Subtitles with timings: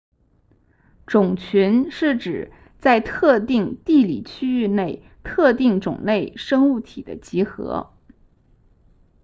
[1.05, 7.93] 种群是指在特定地理区域内特定种类生物体的集合